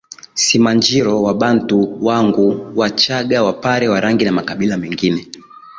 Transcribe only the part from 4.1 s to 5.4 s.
na makabila mengine